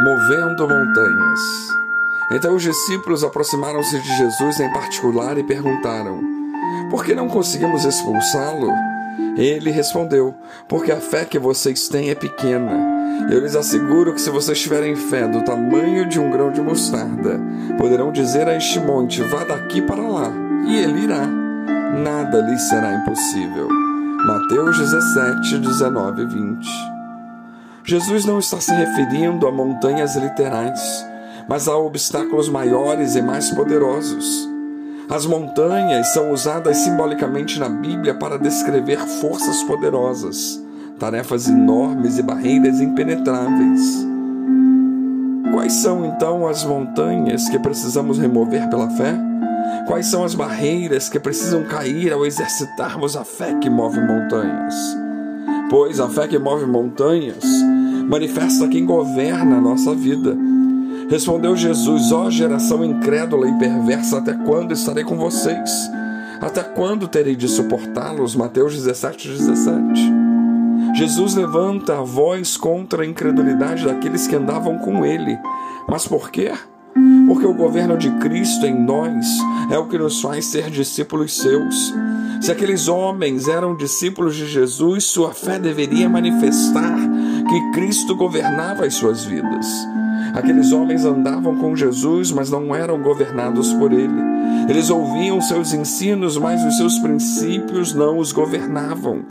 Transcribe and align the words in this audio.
movendo 0.00 0.68
montanhas. 0.68 1.40
Então 2.30 2.54
os 2.54 2.62
discípulos 2.62 3.22
aproximaram-se 3.22 3.98
de 4.00 4.16
Jesus 4.16 4.60
em 4.60 4.72
particular 4.72 5.38
e 5.38 5.44
perguntaram: 5.44 6.20
Por 6.90 7.04
que 7.04 7.14
não 7.14 7.28
conseguimos 7.28 7.84
expulsá-lo? 7.84 8.72
Ele 9.36 9.70
respondeu: 9.70 10.34
Porque 10.68 10.90
a 10.90 11.00
fé 11.00 11.24
que 11.24 11.38
vocês 11.38 11.88
têm 11.88 12.10
é 12.10 12.14
pequena. 12.14 12.96
Eu 13.30 13.40
lhes 13.40 13.56
asseguro 13.56 14.12
que 14.12 14.20
se 14.20 14.30
vocês 14.30 14.60
tiverem 14.60 14.94
fé 14.94 15.26
do 15.26 15.42
tamanho 15.42 16.08
de 16.08 16.20
um 16.20 16.30
grão 16.30 16.50
de 16.50 16.60
mostarda, 16.60 17.40
poderão 17.78 18.12
dizer 18.12 18.48
a 18.48 18.56
este 18.56 18.80
monte: 18.80 19.22
Vá 19.22 19.44
daqui 19.44 19.80
para 19.80 20.02
lá, 20.02 20.32
e 20.66 20.78
ele 20.78 21.04
irá. 21.04 21.26
Nada 21.26 22.40
lhes 22.40 22.68
será 22.68 22.94
impossível. 22.94 23.68
Mateus 24.26 24.78
17, 24.78 25.58
19 25.58 26.22
e 26.22 26.26
20. 26.26 26.95
Jesus 27.88 28.24
não 28.24 28.40
está 28.40 28.60
se 28.60 28.74
referindo 28.74 29.46
a 29.46 29.52
montanhas 29.52 30.16
literais, 30.16 31.06
mas 31.48 31.68
a 31.68 31.76
obstáculos 31.76 32.48
maiores 32.48 33.14
e 33.14 33.22
mais 33.22 33.48
poderosos. 33.52 34.50
As 35.08 35.24
montanhas 35.24 36.08
são 36.08 36.32
usadas 36.32 36.78
simbolicamente 36.78 37.60
na 37.60 37.68
Bíblia 37.68 38.12
para 38.12 38.40
descrever 38.40 38.98
forças 39.20 39.62
poderosas, 39.62 40.60
tarefas 40.98 41.48
enormes 41.48 42.18
e 42.18 42.24
barreiras 42.24 42.80
impenetráveis. 42.80 44.04
Quais 45.52 45.74
são 45.74 46.04
então 46.04 46.48
as 46.48 46.64
montanhas 46.64 47.48
que 47.48 47.58
precisamos 47.60 48.18
remover 48.18 48.68
pela 48.68 48.90
fé? 48.90 49.16
Quais 49.86 50.06
são 50.06 50.24
as 50.24 50.34
barreiras 50.34 51.08
que 51.08 51.20
precisam 51.20 51.62
cair 51.62 52.12
ao 52.12 52.26
exercitarmos 52.26 53.16
a 53.16 53.24
fé 53.24 53.54
que 53.60 53.70
move 53.70 54.00
montanhas? 54.00 54.74
Pois 55.70 56.00
a 56.00 56.08
fé 56.08 56.26
que 56.26 56.38
move 56.38 56.66
montanhas 56.66 57.44
manifesta 58.08 58.68
quem 58.68 58.84
governa 58.84 59.56
a 59.56 59.60
nossa 59.60 59.94
vida. 59.94 60.36
Respondeu 61.08 61.56
Jesus: 61.56 62.12
Ó 62.12 62.30
geração 62.30 62.84
incrédula 62.84 63.48
e 63.48 63.58
perversa, 63.58 64.18
até 64.18 64.32
quando 64.32 64.72
estarei 64.72 65.04
com 65.04 65.16
vocês? 65.16 65.90
Até 66.40 66.62
quando 66.62 67.08
terei 67.08 67.34
de 67.34 67.48
suportá-los? 67.48 68.34
Mateus 68.34 68.74
17, 68.74 69.28
17. 69.28 70.26
Jesus 70.94 71.34
levanta 71.34 71.98
a 71.98 72.02
voz 72.02 72.56
contra 72.56 73.02
a 73.02 73.06
incredulidade 73.06 73.84
daqueles 73.84 74.26
que 74.26 74.36
andavam 74.36 74.78
com 74.78 75.04
ele. 75.04 75.38
Mas 75.88 76.06
por 76.06 76.30
quê? 76.30 76.52
Porque 77.26 77.46
o 77.46 77.54
governo 77.54 77.96
de 77.96 78.10
Cristo 78.18 78.66
em 78.66 78.74
nós 78.74 79.26
é 79.70 79.78
o 79.78 79.86
que 79.86 79.98
nos 79.98 80.20
faz 80.20 80.46
ser 80.46 80.70
discípulos 80.70 81.36
seus. 81.36 81.94
Se 82.40 82.50
aqueles 82.50 82.88
homens 82.88 83.48
eram 83.48 83.76
discípulos 83.76 84.36
de 84.36 84.46
Jesus, 84.46 85.04
sua 85.04 85.32
fé 85.32 85.58
deveria 85.58 86.08
manifestar 86.08 86.96
que 87.48 87.70
Cristo 87.72 88.14
governava 88.14 88.86
as 88.86 88.94
suas 88.94 89.24
vidas. 89.24 89.66
Aqueles 90.34 90.72
homens 90.72 91.04
andavam 91.04 91.56
com 91.56 91.74
Jesus, 91.74 92.30
mas 92.30 92.50
não 92.50 92.74
eram 92.74 93.00
governados 93.00 93.72
por 93.74 93.92
ele. 93.92 94.20
Eles 94.68 94.90
ouviam 94.90 95.40
seus 95.40 95.72
ensinos, 95.72 96.36
mas 96.36 96.62
os 96.64 96.76
seus 96.76 96.98
princípios 96.98 97.94
não 97.94 98.18
os 98.18 98.32
governavam. 98.32 99.24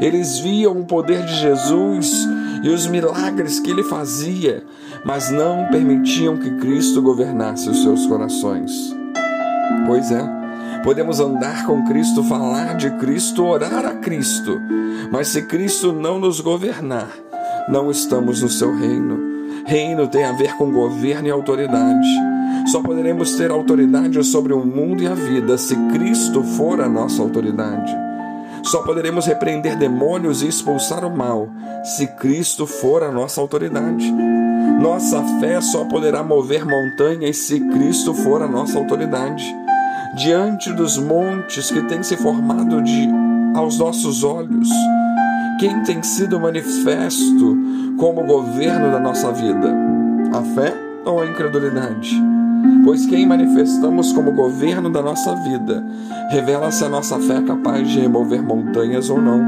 Eles 0.00 0.38
viam 0.38 0.80
o 0.80 0.84
poder 0.84 1.24
de 1.24 1.34
Jesus 1.36 2.28
e 2.62 2.68
os 2.68 2.86
milagres 2.86 3.60
que 3.60 3.70
ele 3.70 3.82
fazia, 3.84 4.64
mas 5.04 5.30
não 5.30 5.66
permitiam 5.68 6.36
que 6.36 6.50
Cristo 6.56 7.00
governasse 7.00 7.68
os 7.68 7.82
seus 7.82 8.06
corações. 8.06 8.94
Pois 9.86 10.10
é, 10.10 10.22
podemos 10.82 11.20
andar 11.20 11.64
com 11.66 11.84
Cristo, 11.84 12.22
falar 12.24 12.76
de 12.76 12.90
Cristo, 12.92 13.44
orar 13.44 13.86
a 13.86 13.94
Cristo, 13.94 14.60
mas 15.10 15.28
se 15.28 15.42
Cristo 15.42 15.92
não 15.92 16.18
nos 16.18 16.40
governar, 16.40 17.10
não 17.68 17.90
estamos 17.90 18.42
no 18.42 18.48
seu 18.48 18.74
reino. 18.74 19.18
Reino 19.66 20.08
tem 20.08 20.24
a 20.24 20.32
ver 20.32 20.56
com 20.56 20.72
governo 20.72 21.28
e 21.28 21.30
autoridade. 21.30 22.08
Só 22.66 22.82
poderemos 22.82 23.34
ter 23.34 23.50
autoridade 23.50 24.22
sobre 24.24 24.52
o 24.52 24.64
mundo 24.64 25.02
e 25.02 25.06
a 25.06 25.14
vida 25.14 25.56
se 25.58 25.76
Cristo 25.92 26.42
for 26.42 26.80
a 26.80 26.88
nossa 26.88 27.22
autoridade. 27.22 27.96
Só 28.62 28.82
poderemos 28.82 29.26
repreender 29.26 29.76
demônios 29.76 30.42
e 30.42 30.48
expulsar 30.48 31.04
o 31.04 31.16
mal 31.16 31.48
se 31.82 32.06
Cristo 32.06 32.66
for 32.66 33.02
a 33.02 33.10
nossa 33.10 33.40
autoridade. 33.40 34.10
Nossa 34.80 35.22
fé 35.40 35.60
só 35.60 35.84
poderá 35.84 36.22
mover 36.22 36.64
montanhas 36.64 37.36
se 37.36 37.60
Cristo 37.60 38.14
for 38.14 38.42
a 38.42 38.48
nossa 38.48 38.78
autoridade. 38.78 39.44
Diante 40.16 40.72
dos 40.72 40.98
montes 40.98 41.70
que 41.70 41.82
têm 41.82 42.02
se 42.02 42.16
formado 42.16 42.82
de, 42.82 43.08
aos 43.54 43.78
nossos 43.78 44.24
olhos, 44.24 44.68
quem 45.60 45.82
tem 45.82 46.02
sido 46.02 46.40
manifesto 46.40 47.56
como 47.98 48.24
governo 48.24 48.90
da 48.90 48.98
nossa 48.98 49.30
vida? 49.30 49.70
A 50.32 50.42
fé 50.54 50.74
ou 51.04 51.20
a 51.20 51.26
incredulidade? 51.26 52.18
Pois 52.82 53.04
quem 53.04 53.26
manifestamos 53.26 54.10
como 54.14 54.32
governo 54.32 54.88
da 54.88 55.02
nossa 55.02 55.36
vida 55.36 55.84
revela 56.30 56.70
se 56.70 56.82
a 56.82 56.88
nossa 56.88 57.18
fé 57.20 57.36
é 57.36 57.42
capaz 57.42 57.86
de 57.90 58.00
remover 58.00 58.42
montanhas 58.42 59.10
ou 59.10 59.20
não. 59.20 59.42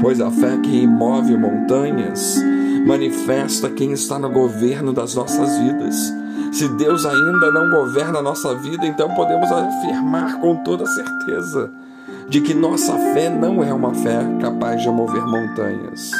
Pois 0.00 0.18
a 0.18 0.30
fé 0.30 0.56
que 0.62 0.86
move 0.86 1.36
montanhas 1.36 2.38
manifesta 2.86 3.68
quem 3.68 3.92
está 3.92 4.18
no 4.18 4.30
governo 4.30 4.94
das 4.94 5.14
nossas 5.14 5.58
vidas. 5.58 6.14
Se 6.52 6.66
Deus 6.70 7.04
ainda 7.04 7.50
não 7.50 7.68
governa 7.68 8.20
a 8.20 8.22
nossa 8.22 8.54
vida, 8.54 8.86
então 8.86 9.14
podemos 9.14 9.52
afirmar 9.52 10.40
com 10.40 10.56
toda 10.56 10.86
certeza 10.86 11.70
de 12.28 12.42
que 12.42 12.52
nossa 12.52 12.96
fé 13.14 13.30
não 13.30 13.64
é 13.64 13.72
uma 13.72 13.94
fé 13.94 14.20
capaz 14.40 14.82
de 14.82 14.88
mover 14.88 15.24
montanhas. 15.26 16.10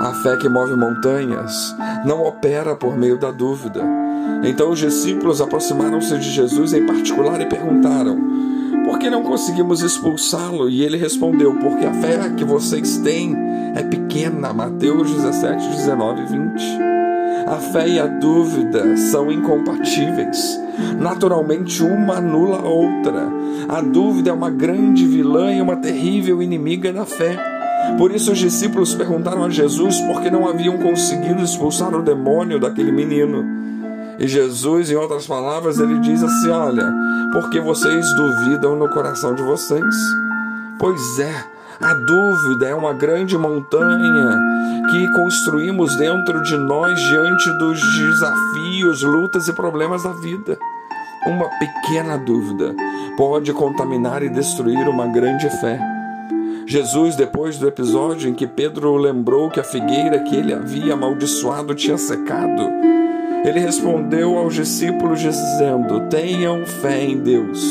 A 0.00 0.12
fé 0.22 0.36
que 0.36 0.48
move 0.48 0.74
montanhas 0.74 1.74
não 2.04 2.24
opera 2.24 2.74
por 2.74 2.96
meio 2.96 3.16
da 3.16 3.30
dúvida. 3.30 3.82
Então 4.42 4.70
os 4.70 4.78
discípulos 4.78 5.40
aproximaram-se 5.40 6.18
de 6.18 6.30
Jesus 6.30 6.72
em 6.72 6.84
particular 6.84 7.40
e 7.40 7.46
perguntaram: 7.46 8.18
Por 8.84 8.98
que 8.98 9.08
não 9.08 9.22
conseguimos 9.22 9.80
expulsá-lo? 9.80 10.68
E 10.68 10.82
ele 10.82 10.96
respondeu: 10.96 11.54
Porque 11.54 11.86
a 11.86 11.94
fé 11.94 12.30
que 12.36 12.44
vocês 12.44 12.98
têm 12.98 13.36
é 13.74 13.82
pequena. 13.82 14.52
Mateus 14.52 15.10
17, 15.10 15.68
19 15.68 16.22
e 16.22 16.26
20. 16.26 16.93
A 17.46 17.56
fé 17.56 17.88
e 17.88 18.00
a 18.00 18.06
dúvida 18.06 18.96
são 18.96 19.30
incompatíveis. 19.30 20.60
Naturalmente, 20.98 21.82
uma 21.82 22.16
anula 22.16 22.58
a 22.58 22.68
outra. 22.68 23.28
A 23.68 23.80
dúvida 23.80 24.30
é 24.30 24.32
uma 24.32 24.50
grande 24.50 25.06
vilã 25.06 25.52
e 25.52 25.60
uma 25.60 25.76
terrível 25.76 26.42
inimiga 26.42 26.92
da 26.92 27.04
fé. 27.04 27.38
Por 27.98 28.10
isso, 28.14 28.32
os 28.32 28.38
discípulos 28.38 28.94
perguntaram 28.94 29.44
a 29.44 29.50
Jesus 29.50 30.00
por 30.00 30.22
que 30.22 30.30
não 30.30 30.48
haviam 30.48 30.78
conseguido 30.78 31.42
expulsar 31.42 31.94
o 31.94 32.02
demônio 32.02 32.58
daquele 32.58 32.90
menino. 32.90 33.44
E 34.18 34.26
Jesus, 34.26 34.90
em 34.90 34.94
outras 34.94 35.26
palavras, 35.26 35.78
ele 35.78 35.98
diz 36.00 36.22
assim: 36.22 36.48
Olha, 36.48 36.92
porque 37.32 37.60
vocês 37.60 38.06
duvidam 38.14 38.76
no 38.76 38.88
coração 38.88 39.34
de 39.34 39.42
vocês. 39.42 39.94
Pois 40.78 41.18
é, 41.18 41.44
a 41.80 41.94
dúvida 41.94 42.66
é 42.66 42.74
uma 42.74 42.92
grande 42.92 43.36
montanha 43.36 44.38
que 44.90 45.12
construímos 45.12 45.96
dentro 45.96 46.42
de 46.42 46.56
nós 46.56 47.00
diante 47.00 47.50
dos 47.58 47.80
desafios, 47.98 49.02
lutas 49.02 49.48
e 49.48 49.52
problemas 49.52 50.02
da 50.02 50.12
vida. 50.12 50.58
Uma 51.26 51.48
pequena 51.58 52.18
dúvida 52.18 52.74
pode 53.16 53.52
contaminar 53.52 54.22
e 54.22 54.28
destruir 54.28 54.88
uma 54.88 55.06
grande 55.06 55.48
fé. 55.60 55.80
Jesus, 56.66 57.16
depois 57.16 57.58
do 57.58 57.68
episódio 57.68 58.30
em 58.30 58.34
que 58.34 58.46
Pedro 58.46 58.96
lembrou 58.96 59.50
que 59.50 59.60
a 59.60 59.64
figueira 59.64 60.20
que 60.20 60.34
ele 60.34 60.52
havia 60.52 60.94
amaldiçoado 60.94 61.74
tinha 61.74 61.98
secado, 61.98 62.70
ele 63.44 63.60
respondeu 63.60 64.38
aos 64.38 64.54
discípulos 64.54 65.20
dizendo: 65.20 66.08
Tenham 66.08 66.64
fé 66.64 67.04
em 67.04 67.18
Deus. 67.18 67.62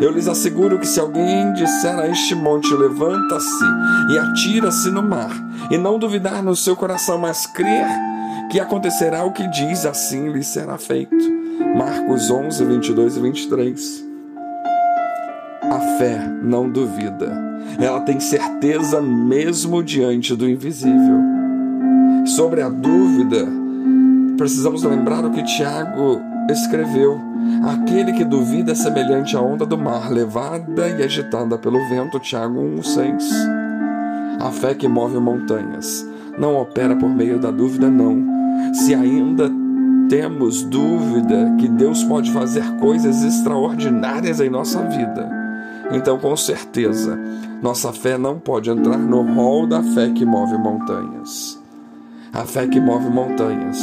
Eu 0.00 0.12
lhes 0.12 0.28
asseguro 0.28 0.78
que 0.78 0.86
se 0.86 1.00
alguém 1.00 1.52
disser 1.52 1.98
a 1.98 2.08
este 2.08 2.34
monte: 2.36 2.72
Levanta-se 2.72 3.64
e 4.12 4.18
atira-se 4.18 4.88
no 4.90 5.02
mar, 5.02 5.32
e 5.68 5.76
não 5.76 5.98
duvidar 5.98 6.42
no 6.42 6.54
seu 6.54 6.76
coração, 6.76 7.18
mas 7.18 7.44
crer 7.46 7.86
que 8.50 8.60
acontecerá 8.60 9.24
o 9.24 9.32
que 9.32 9.48
diz, 9.48 9.84
assim 9.84 10.30
lhe 10.30 10.44
será 10.44 10.78
feito. 10.78 11.16
Marcos 11.76 12.30
11, 12.30 12.64
22 12.64 13.16
e 13.16 13.20
23. 13.20 14.06
A 15.62 15.98
fé 15.98 16.18
não 16.42 16.70
duvida, 16.70 17.36
ela 17.80 18.00
tem 18.02 18.20
certeza 18.20 19.02
mesmo 19.02 19.82
diante 19.82 20.36
do 20.36 20.48
invisível. 20.48 21.20
Sobre 22.24 22.62
a 22.62 22.68
dúvida, 22.68 23.65
precisamos 24.36 24.82
lembrar 24.82 25.24
o 25.24 25.30
que 25.30 25.42
Tiago 25.42 26.20
escreveu: 26.50 27.20
Aquele 27.64 28.12
que 28.12 28.24
duvida 28.24 28.72
é 28.72 28.74
semelhante 28.74 29.36
à 29.36 29.40
onda 29.40 29.66
do 29.66 29.76
mar, 29.76 30.10
levada 30.10 30.88
e 30.88 31.02
agitada 31.02 31.58
pelo 31.58 31.78
vento. 31.88 32.18
Tiago 32.20 32.60
1,6. 32.60 33.22
A 34.40 34.50
fé 34.50 34.74
que 34.74 34.86
move 34.86 35.18
montanhas 35.18 36.06
não 36.38 36.56
opera 36.56 36.94
por 36.94 37.08
meio 37.08 37.38
da 37.38 37.50
dúvida, 37.50 37.90
não. 37.90 38.24
Se 38.74 38.94
ainda 38.94 39.50
temos 40.08 40.62
dúvida 40.62 41.54
que 41.58 41.68
Deus 41.68 42.04
pode 42.04 42.30
fazer 42.32 42.64
coisas 42.76 43.24
extraordinárias 43.24 44.40
em 44.40 44.50
nossa 44.50 44.82
vida, 44.82 45.28
então 45.90 46.18
com 46.18 46.36
certeza 46.36 47.18
nossa 47.62 47.92
fé 47.92 48.18
não 48.18 48.38
pode 48.38 48.70
entrar 48.70 48.98
no 48.98 49.22
rol 49.22 49.66
da 49.66 49.82
fé 49.82 50.10
que 50.10 50.24
move 50.24 50.58
montanhas. 50.58 51.60
A 52.32 52.44
fé 52.44 52.66
que 52.66 52.78
move 52.78 53.08
montanhas 53.08 53.78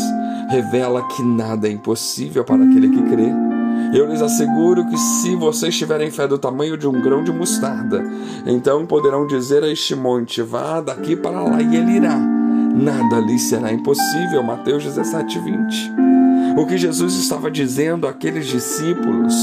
revela 0.54 1.02
que 1.08 1.24
nada 1.24 1.68
é 1.68 1.72
impossível 1.72 2.44
para 2.44 2.64
aquele 2.64 2.88
que 2.88 3.02
crê. 3.10 3.34
Eu 3.92 4.06
lhes 4.06 4.22
asseguro 4.22 4.86
que 4.86 4.98
se 4.98 5.36
vocês 5.36 5.76
tiverem 5.76 6.12
fé 6.12 6.28
do 6.28 6.38
tamanho 6.38 6.78
de 6.78 6.88
um 6.88 7.02
grão 7.02 7.24
de 7.24 7.32
mostarda, 7.32 8.04
então 8.46 8.86
poderão 8.86 9.26
dizer 9.26 9.64
a 9.64 9.68
este 9.68 9.96
monte: 9.96 10.44
vá 10.44 10.80
daqui 10.80 11.16
para 11.16 11.42
lá 11.42 11.60
e 11.60 11.76
ele 11.76 11.94
irá. 11.94 12.16
Nada 12.16 13.20
lhes 13.20 13.42
será 13.44 13.72
impossível. 13.74 14.44
Mateus 14.44 14.84
17, 14.84 15.40
20. 15.40 15.94
O 16.56 16.68
que 16.68 16.78
Jesus 16.78 17.16
estava 17.16 17.50
dizendo 17.50 18.08
àqueles 18.08 18.46
discípulos 18.46 19.34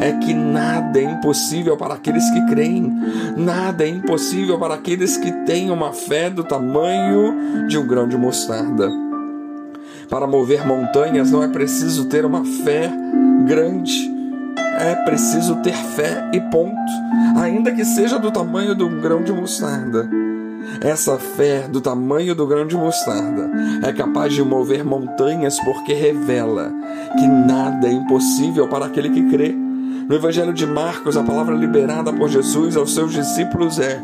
é 0.00 0.12
que 0.12 0.32
nada 0.32 0.98
é 0.98 1.02
impossível 1.02 1.76
para 1.76 1.94
aqueles 1.94 2.28
que 2.30 2.46
creem, 2.46 2.90
nada 3.36 3.84
é 3.84 3.88
impossível 3.88 4.58
para 4.58 4.74
aqueles 4.74 5.18
que 5.18 5.30
têm 5.44 5.70
uma 5.70 5.92
fé 5.92 6.30
do 6.30 6.42
tamanho 6.42 7.68
de 7.68 7.76
um 7.76 7.86
grão 7.86 8.08
de 8.08 8.16
mostarda. 8.16 9.03
Para 10.08 10.26
mover 10.26 10.66
montanhas 10.66 11.30
não 11.30 11.42
é 11.42 11.48
preciso 11.48 12.06
ter 12.06 12.24
uma 12.24 12.44
fé 12.44 12.90
grande, 13.46 14.12
é 14.78 14.94
preciso 15.04 15.56
ter 15.56 15.74
fé 15.74 16.30
e 16.32 16.40
ponto, 16.40 16.74
ainda 17.36 17.72
que 17.72 17.84
seja 17.84 18.18
do 18.18 18.30
tamanho 18.30 18.74
de 18.74 18.82
um 18.82 19.00
grão 19.00 19.22
de 19.22 19.32
mostarda. 19.32 20.08
Essa 20.80 21.18
fé 21.18 21.68
do 21.68 21.80
tamanho 21.80 22.34
do 22.34 22.46
grão 22.46 22.66
de 22.66 22.76
mostarda 22.76 23.50
é 23.82 23.92
capaz 23.92 24.32
de 24.32 24.42
mover 24.42 24.84
montanhas 24.84 25.58
porque 25.60 25.92
revela 25.92 26.72
que 27.18 27.26
nada 27.26 27.86
é 27.86 27.92
impossível 27.92 28.68
para 28.68 28.86
aquele 28.86 29.10
que 29.10 29.28
crê. 29.30 29.54
No 30.08 30.14
Evangelho 30.14 30.52
de 30.52 30.66
Marcos, 30.66 31.16
a 31.16 31.22
palavra 31.22 31.54
liberada 31.54 32.12
por 32.12 32.28
Jesus 32.28 32.76
aos 32.76 32.92
seus 32.92 33.12
discípulos 33.12 33.78
é: 33.78 34.02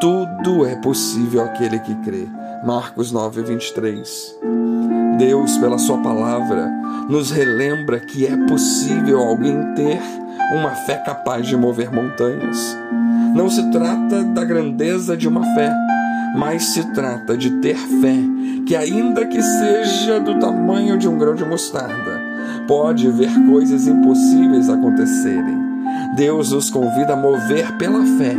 tudo 0.00 0.66
é 0.66 0.76
possível 0.76 1.42
àquele 1.42 1.78
que 1.78 1.94
crê. 1.96 2.28
Marcos 2.64 3.10
9, 3.10 3.42
23. 3.42 4.38
Deus, 5.18 5.56
pela 5.58 5.78
Sua 5.78 5.98
palavra, 5.98 6.70
nos 7.08 7.30
relembra 7.30 8.00
que 8.00 8.26
é 8.26 8.36
possível 8.46 9.18
alguém 9.18 9.74
ter 9.74 10.00
uma 10.58 10.70
fé 10.70 10.96
capaz 10.96 11.46
de 11.46 11.56
mover 11.56 11.92
montanhas. 11.92 12.76
Não 13.34 13.48
se 13.48 13.70
trata 13.70 14.22
da 14.24 14.44
grandeza 14.44 15.16
de 15.16 15.28
uma 15.28 15.44
fé, 15.54 15.72
mas 16.36 16.66
se 16.66 16.92
trata 16.92 17.36
de 17.36 17.50
ter 17.60 17.76
fé, 17.76 18.16
que 18.66 18.74
ainda 18.74 19.26
que 19.26 19.40
seja 19.40 20.20
do 20.20 20.38
tamanho 20.38 20.98
de 20.98 21.08
um 21.08 21.16
grão 21.16 21.34
de 21.34 21.44
mostarda, 21.44 22.20
pode 22.66 23.10
ver 23.10 23.32
coisas 23.46 23.86
impossíveis 23.86 24.68
acontecerem. 24.68 25.62
Deus 26.16 26.52
nos 26.52 26.70
convida 26.70 27.12
a 27.12 27.16
mover 27.16 27.76
pela 27.76 28.04
fé 28.18 28.36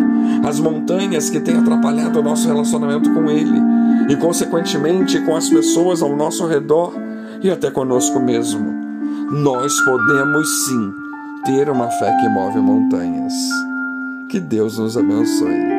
as 0.47 0.59
montanhas 0.59 1.29
que 1.29 1.39
têm 1.39 1.57
atrapalhado 1.57 2.19
o 2.19 2.23
nosso 2.23 2.47
relacionamento 2.47 3.13
com 3.13 3.29
Ele 3.29 3.61
e, 4.09 4.15
consequentemente, 4.15 5.19
com 5.21 5.35
as 5.35 5.49
pessoas 5.49 6.01
ao 6.01 6.15
nosso 6.15 6.45
redor 6.45 6.93
e 7.41 7.49
até 7.49 7.69
conosco 7.69 8.19
mesmo. 8.19 8.73
Nós 9.31 9.79
podemos 9.81 10.65
sim 10.65 10.93
ter 11.45 11.69
uma 11.69 11.89
fé 11.89 12.15
que 12.21 12.29
move 12.29 12.59
montanhas. 12.59 13.33
Que 14.29 14.39
Deus 14.39 14.77
nos 14.77 14.97
abençoe. 14.97 15.74